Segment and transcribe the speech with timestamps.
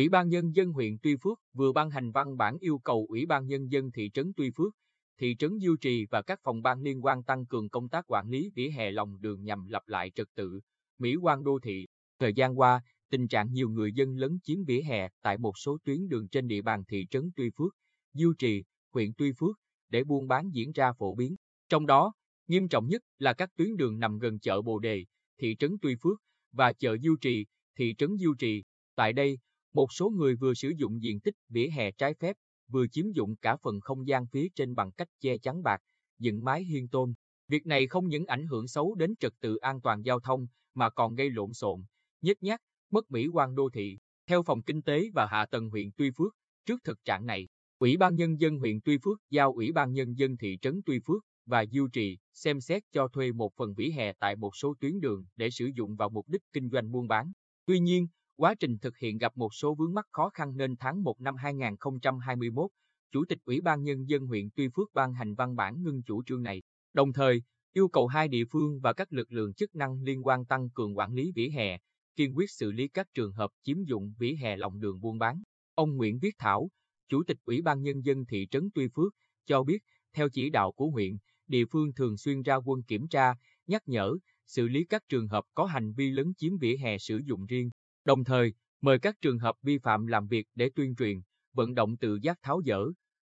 [0.00, 3.26] Ủy ban Nhân dân huyện Tuy Phước vừa ban hành văn bản yêu cầu Ủy
[3.26, 4.72] ban Nhân dân thị trấn Tuy Phước,
[5.18, 8.28] thị trấn Diêu Trì và các phòng ban liên quan tăng cường công tác quản
[8.28, 10.60] lý vỉa hè lòng đường nhằm lập lại trật tự,
[10.98, 11.86] mỹ quan đô thị.
[12.18, 15.78] Thời gian qua, tình trạng nhiều người dân lấn chiếm vỉa hè tại một số
[15.84, 17.72] tuyến đường trên địa bàn thị trấn Tuy Phước,
[18.14, 19.56] Diêu Trì, huyện Tuy Phước
[19.88, 21.36] để buôn bán diễn ra phổ biến.
[21.68, 22.12] Trong đó,
[22.48, 25.04] nghiêm trọng nhất là các tuyến đường nằm gần chợ Bồ Đề,
[25.38, 26.18] thị trấn Tuy Phước
[26.52, 27.46] và chợ Diêu Trì,
[27.78, 28.64] thị trấn Diêu Trì.
[28.94, 29.38] Tại đây,
[29.72, 32.36] một số người vừa sử dụng diện tích vỉa hè trái phép,
[32.68, 35.80] vừa chiếm dụng cả phần không gian phía trên bằng cách che chắn bạc,
[36.18, 37.14] dựng mái hiên tôn.
[37.48, 40.90] Việc này không những ảnh hưởng xấu đến trật tự an toàn giao thông mà
[40.90, 41.80] còn gây lộn xộn,
[42.22, 43.98] nhếch nhác, mất mỹ quan đô thị.
[44.26, 46.32] Theo Phòng Kinh tế và Hạ tầng huyện Tuy Phước,
[46.66, 50.18] trước thực trạng này, Ủy ban Nhân dân huyện Tuy Phước giao Ủy ban Nhân
[50.18, 53.90] dân thị trấn Tuy Phước và Diêu Trì xem xét cho thuê một phần vỉa
[53.90, 57.08] hè tại một số tuyến đường để sử dụng vào mục đích kinh doanh buôn
[57.08, 57.32] bán.
[57.66, 58.06] Tuy nhiên,
[58.40, 61.36] quá trình thực hiện gặp một số vướng mắc khó khăn nên tháng 1 năm
[61.36, 62.70] 2021,
[63.12, 66.22] Chủ tịch Ủy ban Nhân dân huyện Tuy Phước ban hành văn bản ngưng chủ
[66.26, 70.02] trương này, đồng thời yêu cầu hai địa phương và các lực lượng chức năng
[70.02, 71.78] liên quan tăng cường quản lý vỉa hè,
[72.16, 75.42] kiên quyết xử lý các trường hợp chiếm dụng vỉa hè lòng đường buôn bán.
[75.74, 76.68] Ông Nguyễn Viết Thảo,
[77.08, 79.12] Chủ tịch Ủy ban Nhân dân thị trấn Tuy Phước,
[79.46, 79.78] cho biết,
[80.12, 81.16] theo chỉ đạo của huyện,
[81.46, 83.34] địa phương thường xuyên ra quân kiểm tra,
[83.66, 84.16] nhắc nhở,
[84.46, 87.70] xử lý các trường hợp có hành vi lấn chiếm vỉa hè sử dụng riêng,
[88.04, 91.20] đồng thời mời các trường hợp vi phạm làm việc để tuyên truyền,
[91.52, 92.78] vận động tự giác tháo dỡ.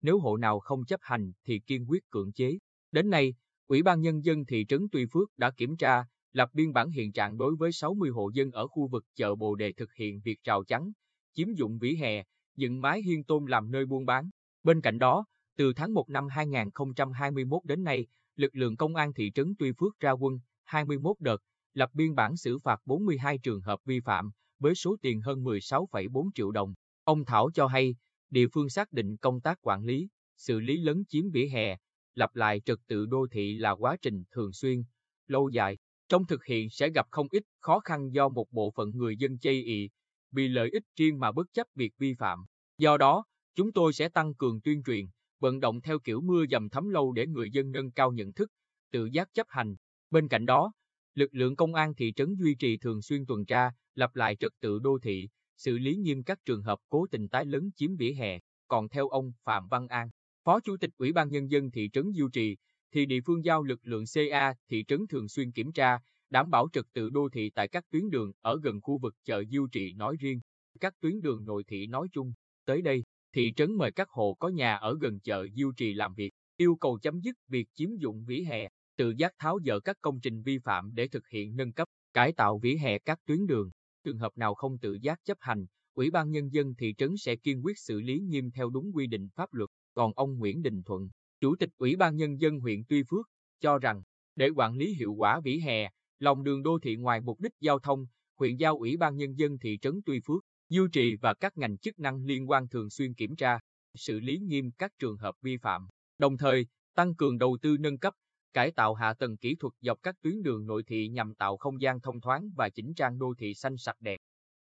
[0.03, 2.59] Nếu hộ nào không chấp hành thì kiên quyết cưỡng chế.
[2.93, 3.35] Đến nay,
[3.67, 7.13] Ủy ban Nhân dân thị trấn Tuy Phước đã kiểm tra, lập biên bản hiện
[7.13, 10.45] trạng đối với 60 hộ dân ở khu vực chợ Bồ Đề thực hiện việc
[10.45, 10.93] rào chắn,
[11.35, 12.25] chiếm dụng vỉa hè,
[12.57, 14.31] dựng mái hiên tôn làm nơi buôn bán.
[14.63, 15.25] Bên cạnh đó,
[15.57, 18.07] từ tháng 1 năm 2021 đến nay,
[18.37, 21.39] lực lượng công an thị trấn Tuy Phước ra quân 21 đợt,
[21.75, 26.31] lập biên bản xử phạt 42 trường hợp vi phạm, với số tiền hơn 16,4
[26.35, 26.75] triệu đồng.
[27.05, 27.95] Ông Thảo cho hay,
[28.31, 31.77] địa phương xác định công tác quản lý, xử lý lấn chiếm vỉa hè,
[32.15, 34.83] lập lại trật tự đô thị là quá trình thường xuyên,
[35.27, 35.79] lâu dài.
[36.09, 39.39] Trong thực hiện sẽ gặp không ít khó khăn do một bộ phận người dân
[39.39, 39.91] chây ị,
[40.33, 42.45] vì lợi ích riêng mà bất chấp việc vi phạm.
[42.79, 43.25] Do đó,
[43.55, 45.07] chúng tôi sẽ tăng cường tuyên truyền,
[45.41, 48.51] vận động theo kiểu mưa dầm thấm lâu để người dân nâng cao nhận thức,
[48.93, 49.77] tự giác chấp hành.
[50.11, 50.73] Bên cạnh đó,
[51.17, 54.53] lực lượng công an thị trấn duy trì thường xuyên tuần tra, lập lại trật
[54.61, 58.13] tự đô thị, xử lý nghiêm các trường hợp cố tình tái lấn chiếm vỉa
[58.13, 58.39] hè.
[58.69, 60.09] Còn theo ông Phạm Văn An,
[60.45, 62.57] Phó Chủ tịch Ủy ban Nhân dân thị trấn Diêu Trì,
[62.93, 65.99] thì địa phương giao lực lượng CA thị trấn thường xuyên kiểm tra,
[66.31, 69.45] đảm bảo trật tự đô thị tại các tuyến đường ở gần khu vực chợ
[69.51, 70.41] Diêu Trì nói riêng,
[70.81, 72.33] các tuyến đường nội thị nói chung.
[72.65, 76.15] Tới đây, thị trấn mời các hộ có nhà ở gần chợ Diêu Trì làm
[76.15, 79.97] việc, yêu cầu chấm dứt việc chiếm dụng vỉa hè, tự giác tháo dỡ các
[80.01, 83.47] công trình vi phạm để thực hiện nâng cấp, cải tạo vỉa hè các tuyến
[83.47, 83.71] đường.
[84.05, 87.37] Trường hợp nào không tự giác chấp hành, Ủy ban Nhân dân thị trấn sẽ
[87.37, 89.71] kiên quyết xử lý nghiêm theo đúng quy định pháp luật.
[89.95, 91.09] Còn ông Nguyễn Đình Thuận,
[91.41, 93.27] Chủ tịch Ủy ban Nhân dân huyện Tuy Phước,
[93.61, 94.03] cho rằng,
[94.37, 97.79] để quản lý hiệu quả vỉa hè, lòng đường đô thị ngoài mục đích giao
[97.79, 98.07] thông,
[98.39, 101.79] huyện giao Ủy ban Nhân dân thị trấn Tuy Phước, duy trì và các ngành
[101.79, 103.59] chức năng liên quan thường xuyên kiểm tra,
[103.95, 105.87] xử lý nghiêm các trường hợp vi phạm,
[106.19, 108.15] đồng thời tăng cường đầu tư nâng cấp,
[108.57, 111.81] cải tạo hạ tầng kỹ thuật dọc các tuyến đường nội thị nhằm tạo không
[111.81, 114.19] gian thông thoáng và chỉnh trang đô thị xanh sạch đẹp.